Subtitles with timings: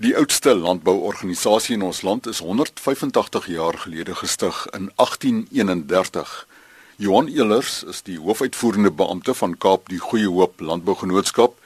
[0.00, 6.46] Die oudste landbouorganisasie in ons land is 185 jaar gelede gestig in 1831.
[6.96, 11.58] Johan Elers is die hoofuitvoerende beampte van Kaap die Goeie Hoop Landbougenootskap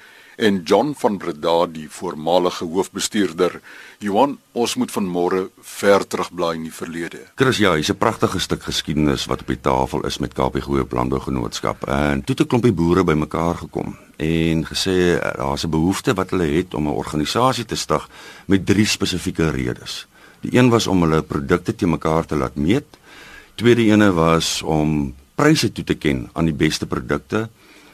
[0.42, 3.60] en John van Breda die voormalige hoofbestuurder.
[4.02, 7.20] Johan, ons moet van môre ver terugblaai in die verlede.
[7.38, 10.86] Chris, ja, hier's 'n pragtige stuk geskiedenis wat op die tafel is met Kaapie Goeie
[10.90, 11.86] Landbougenootskap.
[11.86, 16.46] En toe het 'n klompie boere bymekaar gekom en gesê daar's 'n behoefte wat hulle
[16.46, 18.08] het om 'n organisasie te stig
[18.46, 20.06] met drie spesifieke redes.
[20.40, 22.86] Die een was om hulle produkte te mekaar te laat meet.
[23.54, 27.48] Tweede ene was om pryse toe te ken aan die beste produkte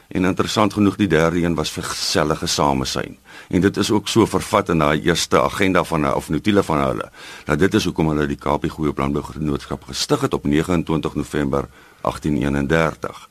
[0.09, 3.17] En interessant genoeg die derde een was vir gesellige samesyn.
[3.49, 7.11] En dit is ook so vervat in daai eerste agenda van of notule van hulle.
[7.45, 11.67] Nou dit is hoekom hulle die Kaapie Goeie Planbougenootskap gestig het op 29 November
[12.01, 13.29] 1831.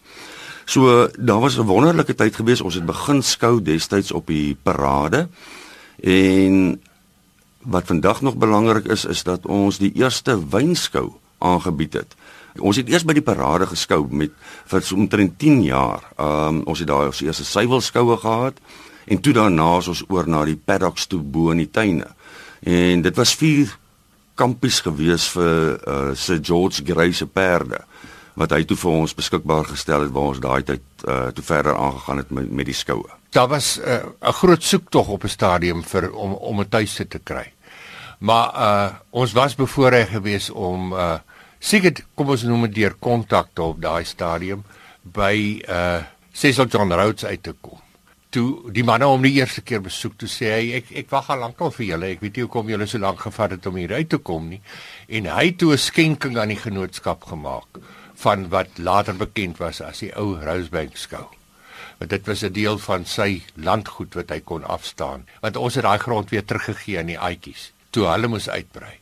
[0.64, 2.60] So daar was 'n wonderlike tyd gewees.
[2.60, 5.28] Ons het begin skou destyds op die parade.
[6.00, 6.82] En
[7.58, 12.14] wat vandag nog belangrik is is dat ons die eerste wynskou aangebied het.
[12.60, 14.34] Ons het eers by die parade geskou met
[14.66, 16.04] vir so omtrent 10 jaar.
[16.16, 18.58] Ehm um, ons het daai ons eerste suiwelskoue gehad
[19.06, 22.06] en toe daarna is ons oor na die paddocks toe bo in die tuine.
[22.60, 23.78] En dit was vier
[24.34, 27.82] kampies gewees vir uh, Sir George Grey se perde
[28.38, 31.74] wat hy toe vir ons beskikbaar gestel het waar ons daai tyd uh, toe verder
[31.74, 33.08] aangegaan het met, met die skoue.
[33.34, 37.18] Daar was uh, 'n groot soektog op 'n stadium vir om om 'n tuiste te
[37.18, 37.52] kry.
[38.18, 41.18] Maar uh ons was bevoorreg geweest om uh
[41.60, 44.64] seker kom ons noem dit deur kontakte op daai stadium
[45.02, 45.34] by
[45.68, 46.04] uh
[46.38, 47.80] Cecil John Rhodes uit te kom.
[48.30, 51.40] Toe die manne hom die eerste keer besoek, toe sê hy ek ek wag al
[51.42, 52.10] lank al vir julle.
[52.14, 54.60] Ek weet nie hoekom julle so lank gevat het om hier uit te kom nie.
[55.08, 57.80] En hy het toe 'n skenking aan die genootskap gemaak
[58.22, 61.26] van wat later bekend was as die ou Rosebank skou.
[61.98, 65.26] Want dit was 'n deel van sy landgoed wat hy kon afstaan.
[65.40, 68.98] Want ons het daai grond weer teruggegee aan die Aitjies toe hulle moes uitbrei.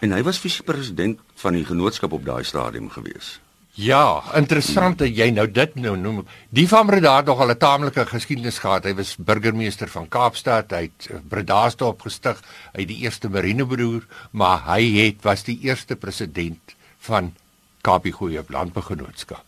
[0.00, 3.38] En hy was fisies president van die genootskap op daai stadium gewees.
[3.78, 6.24] Ja, interessant dat jy nou dit nou noem.
[6.50, 8.84] Die van Breda het nog al 'n taamlike geskiedenis gehad.
[8.84, 10.70] Hy was burgemeester van Kaapstad.
[10.70, 12.42] Hy het eh, Breda stad opgestig.
[12.72, 17.34] Hy het die eerste marinebroer, maar hy het was die eerste president van
[17.80, 19.44] Kaapie Goeie Landbegenootskap.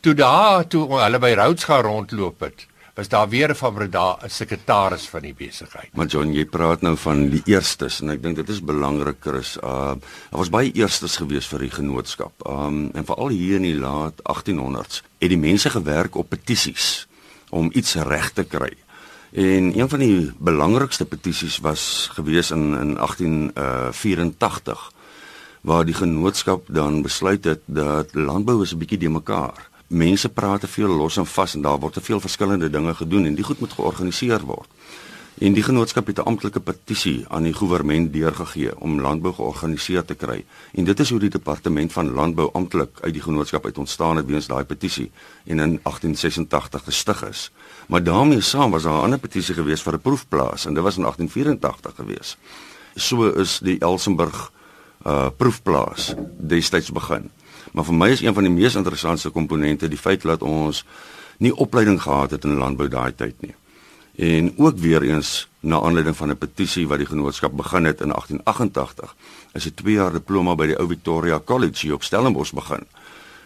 [0.00, 4.28] Toe daar toe hulle by Rhodes gaan rondloop het, was daar weer van Breda 'n
[4.28, 5.96] sekretaris van die besigheid.
[5.96, 9.56] Maar John, jy praat nou van die eerstes en ek dink dit is belangriker is
[9.56, 9.94] uh
[10.30, 12.32] daar was baie eerstes gewees vir die genootskap.
[12.46, 17.08] Um en veral hier in die laat 1800s het die mense gewerk op petisies
[17.50, 18.76] om iets reg te kry.
[19.32, 25.00] En een van die belangrikste petisies was gewees in in 1884 uh,
[25.62, 30.60] waar die genootskap dan besluit het dat landbou is 'n bietjie de mekaar mense praat
[30.60, 33.44] te veel los en vas en daar word te veel verskillende dinge gedoen en die
[33.44, 34.68] goed moet georganiseer word.
[35.42, 40.14] En die genootskap het 'n amptelike petisie aan die regering deurgegee om landbou georganiseer te
[40.14, 40.44] kry.
[40.72, 44.26] En dit is hoe die departement van landbou amptelik uit die genootskap uit ontstaan het
[44.26, 45.10] weens daai petisie
[45.44, 47.50] en in 1886 gestig is.
[47.88, 50.96] Maar daarmee saam was daar 'n ander petisie gewees vir 'n proefplaas en dit was
[50.96, 52.36] in 1884 gewees.
[52.94, 54.52] So is die Elsenburg
[55.06, 57.30] uh proefplaas destyds begin.
[57.72, 60.84] Maar vir my is een van die mees interessante komponente die feit dat ons
[61.42, 63.54] nie opleiding gehad het in landbou daai tyd nie.
[64.20, 68.12] En ook weer eens na aanleiding van 'n petisie wat die genootskap begin het in
[68.12, 69.14] 1888,
[69.52, 72.86] is 'n 2 jaar diploma by die ou Victoria College hier op Stellenbosch begin.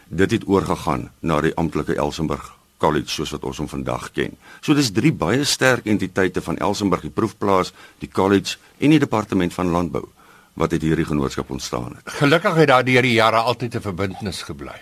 [0.08, 4.36] Dit het oorgegaan na die amptelike Elsenburg College soos wat ons hom vandag ken.
[4.60, 9.54] So dis drie baie sterk entiteite van Elsenburg, die proefplaas, die college en die departement
[9.54, 10.08] van landbou
[10.56, 12.14] wat uit hierdie genootskap ontstaan het.
[12.16, 14.80] Gelukkig het daar deur die jare altyd 'n verbintenis gebly.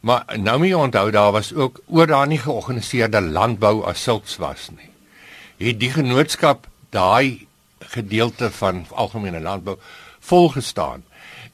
[0.00, 4.36] Maar nou moet jy onthou daar was ook oor daar nie georganiseerde landbou as sulks
[4.36, 4.90] was nie.
[5.56, 7.46] Het die genootskap daai
[7.78, 9.78] gedeelte van algemene landbou
[10.18, 11.04] volgestaan.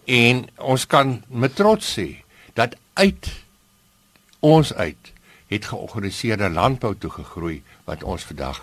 [0.04, 3.30] En ons kan met trots sê dat uit
[4.40, 5.12] ons uit
[5.46, 8.62] het georganiseerde landbou toe gegroei wat ons vandag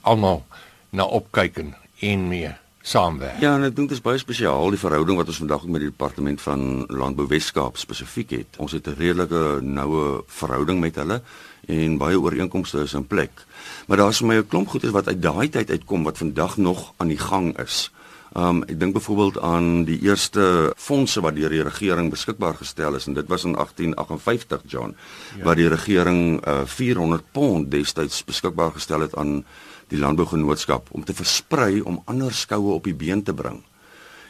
[0.00, 0.46] almal
[0.90, 1.56] na opkyk
[2.00, 2.54] en mee
[2.86, 3.40] saamwerk.
[3.42, 5.90] Ja, en ek dink dit is baie spesiaal die verhouding wat ons vandag met die
[5.90, 8.58] departement van Landbou Weskaap spesifiek het.
[8.62, 11.20] Ons het 'n redelike noue verhouding met hulle
[11.66, 13.44] en baie ooreenkomste is in plek.
[13.86, 16.56] Maar daar is vir my 'n klomp goedes wat uit daai tyd uitkom wat vandag
[16.56, 17.90] nog aan die gang is.
[18.36, 23.06] Um ek dink byvoorbeeld aan die eerste fondse wat deur die regering beskikbaar gestel is
[23.08, 24.92] en dit was in 1858 John
[25.38, 25.44] ja.
[25.44, 29.40] waar die regering uh, 400 pond destyds beskikbaar gestel het aan
[29.88, 33.62] die landbougenootskap om te versprei om ander skoue op die been te bring.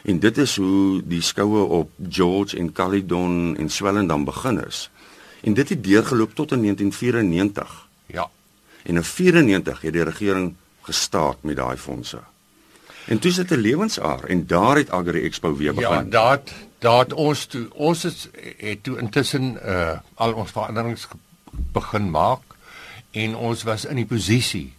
[0.07, 4.89] En dit is hoe die skoue op George en Caledon en Swellendam begin is.
[5.41, 7.87] En dit het deurgeloop tot in 1994.
[8.05, 8.29] Ja.
[8.83, 12.23] En in 94 het die regering gestaak met daai fondse.
[13.07, 16.09] En dis dit 'n lewensaar en daar het Agri Expo weer Ja, begin.
[16.09, 16.39] daar
[16.79, 18.27] daar het ons toe ons is,
[18.57, 21.07] het toe intussen uh al ons veranderings
[21.71, 22.41] begin maak
[23.11, 24.73] en ons was in die posisie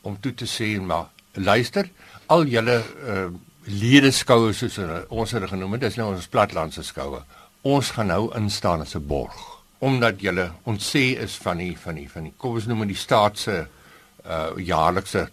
[0.00, 1.88] om toe te sê maar luister
[2.26, 3.26] al julle uh
[3.64, 7.22] ledeskoue soos hulle- ons het dit genoem het dis nou ons platlandse skoue
[7.62, 12.10] ons gaan nou instaan as 'n borg omdat julle ontsê is van die van die
[12.10, 13.66] van die kom ons noem dit die staat se
[14.26, 15.28] uh jaarlikse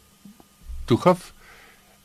[0.86, 1.34] toegif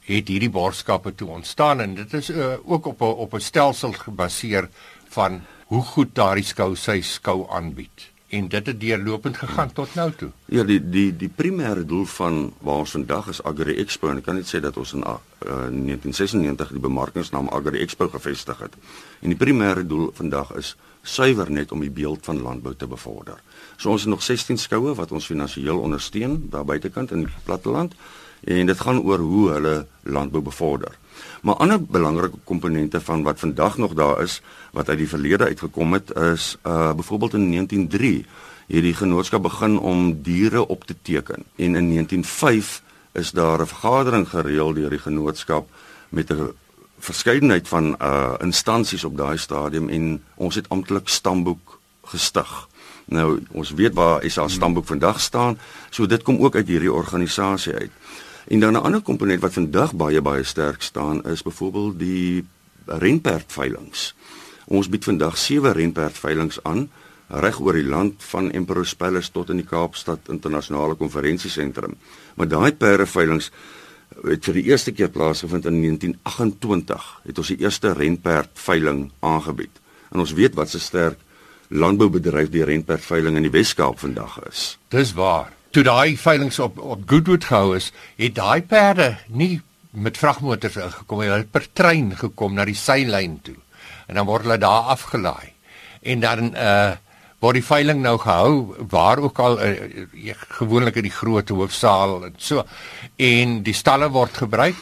[0.04, 3.92] het hierdie borgskappe toe ontstaan en dit is uh, ook op 'n op 'n stelsel
[3.92, 4.68] gebaseer
[5.08, 10.12] van hoe goed daardie skou sy skou aanbied en dit het deurlopend gegaan tot nou
[10.12, 10.30] toe.
[10.44, 14.26] Ja, die die die primêre doel van waar ons vandag is Agri Expo en ek
[14.28, 18.74] kan net sê dat ons in uh, 1996 die bemarkingsnaam Agri Expo gevestig het.
[19.20, 23.40] En die primêre doel vandag is suiwer net om die beeld van landbou te bevorder.
[23.76, 27.94] So ons het nog 16 skoue wat ons finansiëel ondersteun daar buitekant in die platteland
[28.44, 30.98] en dit gaan oor hoe hulle landbou bevorder.
[31.42, 34.42] Maar ander belangrike komponente van wat vandag nog daar is
[34.72, 38.26] wat uit die verlede uitgekom het is uh byvoorbeeld in 1903
[38.66, 42.82] het die genootskap begin om diere op te teken en in 1905
[43.12, 45.68] is daar 'n vergadering gereël deur die genootskap
[46.08, 46.52] met 'n
[46.98, 52.68] verskeidenheid van uh instansies op daai stadium en ons het amptelik stamboek gestig.
[53.04, 55.58] Nou ons weet waar SA stamboek vandag staan,
[55.90, 57.90] so dit kom ook uit hierdie organisasie uit.
[58.48, 62.44] En dan 'n ander komponent wat vandag baie baie sterk staan is byvoorbeeld die
[62.86, 64.14] renperdveilings.
[64.64, 66.90] Ons bied vandag sewe renperdveilings aan
[67.28, 71.96] reg oor die land van Emperor's Palace tot in die Kaapstad Internasionale Konferensiesentrum.
[72.34, 73.50] Maar daai perdeveilings
[74.22, 77.20] het vir die eerste keer plaasgevind in 1928.
[77.24, 79.80] Het ons die eerste renperdveiling aangebied.
[80.12, 81.18] En ons weet wat 'n sterk
[81.68, 84.78] landboubedryf die renperdveiling in die Wes-Kaap vandag is.
[84.88, 85.52] Dis waar.
[85.74, 89.58] Toe daai veilinge op op Goodwood gehou is, het daai perde nie
[89.90, 93.56] met vragmotors ingekom nie, hulle het per trein gekom na die seilyn toe.
[94.06, 95.50] En dan word hulle daar afgelaai.
[96.02, 96.92] En dan uh
[97.44, 102.38] word die veiling nou gehou waar ook al uh, gewoonlik in die groot hoofsaal en
[102.40, 102.62] so.
[103.20, 104.78] En die stalle word gebruik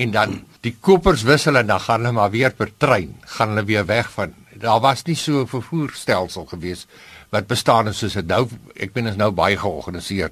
[0.00, 3.66] en dan die kopers wissel en dan gaan hulle maar weer per trein, gaan hulle
[3.68, 4.32] weer weg van.
[4.60, 6.86] Daar was nie so 'n vervoerstelsel gewees
[7.30, 10.30] wat bestaan het soos dit nou ek ben is nou baie georganiseer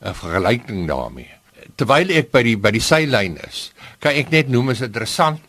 [0.00, 1.30] 'n vergelyking daarmee.
[1.76, 5.40] Terwyl ek by die by die seilyn is, kan ek net noem is interessant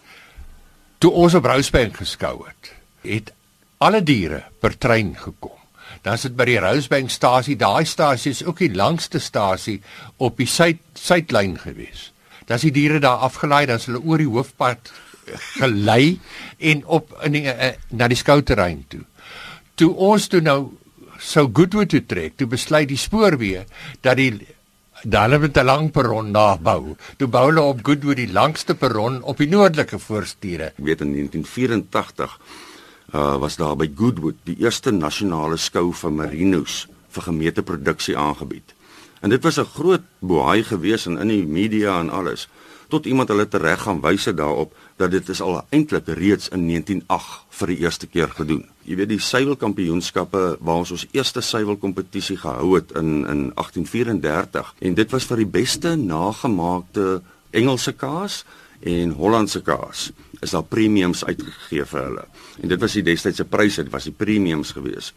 [0.99, 2.71] toe ons op Rosebank geskou het,
[3.01, 3.33] het
[3.77, 5.57] alle diere per trein gekom.
[6.03, 9.81] Dan sit by die Rosebankstasie, daai stasie is ook die langste stasie
[10.17, 12.11] op die suid suidlyn gewees.
[12.45, 14.91] Dan is die diere daar afgelaai, dan is hulle oor die hoofpad
[15.59, 16.19] gelei
[16.57, 19.03] en op in die, uh, na die skouterrein toe.
[19.75, 20.73] Toe ons toe nou
[21.23, 23.63] sou Goodwood toe trek, toe besluit die spoorweë
[24.01, 24.33] dat die
[25.03, 26.95] dan hulle met 'n lang perron daar bou.
[27.17, 30.65] Toe bou hulle op Goodwood die langste perron op die noordelike voorstiere.
[30.65, 32.39] Ek weet in 1984
[33.13, 38.73] uh was daar by Goodwood die eerste nasionale skou van merinos vir gemeente produksie aangebied.
[39.21, 42.47] En dit was 'n groot boei gewees en in die media en alles
[42.93, 47.57] tot iemand hulle tereg gaan wys daarop dat dit is al eintlik reeds in 1908
[47.59, 48.63] vir die eerste keer gedoen.
[48.85, 54.97] Jy weet die suiwelkampioenskappe waar ons ons eerste suiwelkompetisie gehou het in in 1834 en
[54.99, 57.21] dit was vir die beste nagemaakte
[57.53, 58.43] Engelse kaas
[58.83, 60.11] en Hollandse kaas
[60.43, 62.25] is daar premiums uitgegee vir hulle.
[62.61, 65.13] En dit was die destydse pryse, dit was die premiums gewees.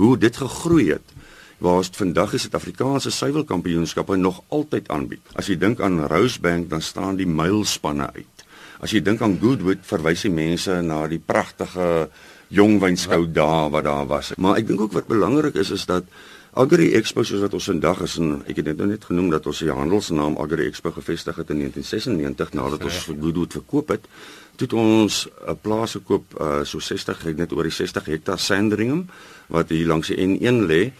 [0.00, 1.14] Hoe dit gegroei het
[1.60, 5.20] waar vandag is Suid-Afrikaanse suiwelkampioenskappe nog altyd aanbied.
[5.36, 8.44] As jy dink aan Rosebank, dan staan die mylspanne uit.
[8.80, 12.08] As jy dink aan Goodwood, verwys die mense na die pragtige
[12.48, 14.32] jongwynskou daar wat daar was.
[14.40, 16.08] Maar ek dink ook wat belangrik is is dat
[16.50, 19.44] Agri Expo soos wat ons vandag is en ek het dit nou net genoem dat
[19.46, 24.08] ons die handelsnaam Agri Expo gevestig het in 1996 nadat ons vir Goodwood verkoop het.
[24.56, 29.06] Toe het ons 'n plaas gekoop uh, so 60 net oor die 60 hektaar Sandringham
[29.46, 30.92] wat hier langs die N1 lê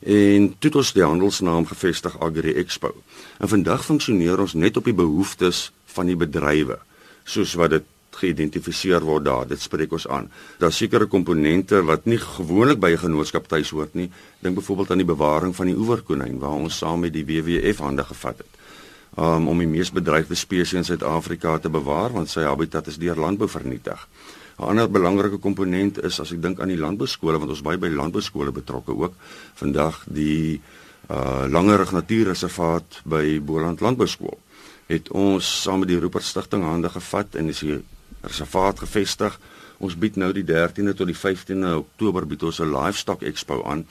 [0.00, 2.94] en toe het ons die handelsnaam gevestig Agri Expo.
[3.38, 6.78] En vandag funksioneer ons net op die behoeftes van die bedrywe
[7.24, 7.84] soos wat dit
[8.16, 9.46] geïdentifiseer word daar.
[9.48, 10.30] Dit spreek ons aan.
[10.60, 14.10] Daar's sekere komponente wat nie gewoonlik by 'n genootskap tuis hoort nie.
[14.40, 18.04] Dink byvoorbeeld aan die bewaring van die oeverkonyn waar ons saam met die WWF hande
[18.04, 18.52] gevat het.
[19.18, 23.16] Um, om die mees bedreigde spesies in Suid-Afrika te bewaar want sy habitat is deur
[23.16, 24.08] landbou vernietig.
[24.58, 27.88] 'n Ander belangrike komponent is as ek dink aan die landbouskole want ons baie by
[27.88, 29.14] landbouskole betrokke ook.
[29.54, 30.60] Vandag die
[31.10, 34.38] uh Langerig Natuurreservaat by Boland Landbouskool
[34.86, 37.82] het ons saam met die Rupert Stichting hande gevat en is hier
[38.22, 39.38] reservaat gevestig.
[39.78, 43.86] Ons bied nou die 13de tot die 15de Oktober bied ons 'n livestock expo aan.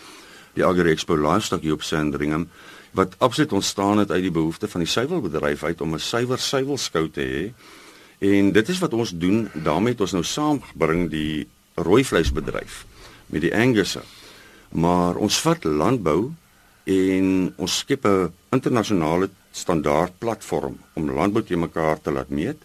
[0.54, 2.50] Die Agri Expo Livestock hier op Sandringham
[2.92, 7.10] wat absoluut ontstaan het uit die behoefte van die suiwelbedryf uit om 'n suiwer suiwelskou
[7.10, 7.54] te hê.
[8.26, 9.50] En dit is wat ons doen.
[9.54, 12.86] daarmee het ons nou saamgebring die rooi vleisbedryf
[13.26, 13.98] met die Angus.
[14.72, 16.32] Maar ons vat landbou
[16.84, 22.58] en ons skep 'n internasionale standaard platform om landbou te mekaar te laat meet,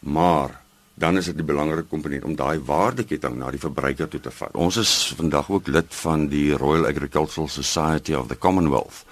[0.00, 0.60] maar
[0.94, 4.54] dan is dit die belangrike komponent om daai waardeketting na die verbruiker toe te vat.
[4.54, 9.04] Ons is vandag ook lid van die Royal Agricultural Society of the Commonwealth.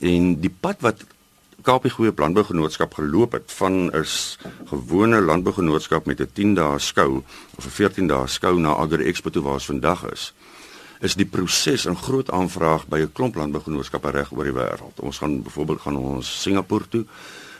[0.00, 1.04] En die pad wat
[1.62, 4.38] Kaapie Goeie Landbougenootskap geloop het van is
[4.70, 7.22] gewone landbougenootskap met 'n 10 dae skou
[7.56, 10.32] of 'n 14 dae skou na Agri Expo toe waar ons vandag is
[11.00, 15.00] is die proses 'n groot aanvraag by 'n klomp landbougenootskappe reg oor die wêreld.
[15.00, 17.04] Ons gaan byvoorbeeld gaan ons Singapore toe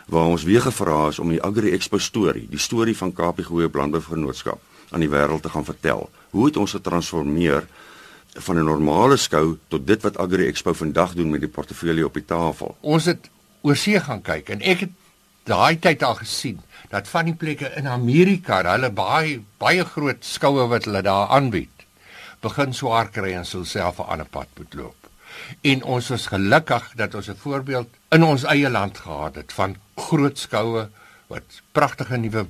[0.06, 3.70] waar ons weer gevra is om die Agri Expo storie, die storie van Kaapie Goeie
[3.72, 6.10] Landbougenootskap aan die wêreld te gaan vertel.
[6.30, 7.66] Hoe het ons getransformeer
[8.34, 12.14] van 'n normale skou tot dit wat Agri Expo vandag doen met die portefeulje op
[12.14, 12.76] die tafel?
[12.80, 13.30] Ons het
[13.62, 14.96] oor see gaan kyk en ek het
[15.48, 20.66] daai tyd al gesien dat van die plekke in Amerika, hulle baie baie groot skoue
[20.70, 21.86] wat hulle daar aanbied
[22.42, 24.96] begin swaar kry en sou self 'n ander pad moet loop.
[25.62, 29.76] En ons was gelukkig dat ons 'n voorbeeld in ons eie land gehad het van
[29.96, 30.88] groot skoue
[31.28, 32.46] wat pragtige nuwe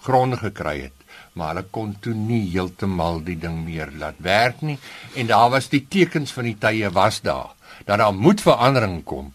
[0.00, 0.98] gronde gekry het,
[1.36, 4.78] maar hulle kon toe nie heeltemal die ding meer laat werk nie
[5.14, 7.52] en daar was die tekens van die tye was daar
[7.84, 9.32] dat daar moet verandering kom